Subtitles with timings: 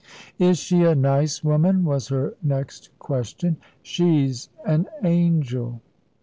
[0.39, 3.57] "Is she a nice woman?" was her next question.
[3.83, 5.79] "She's an angel."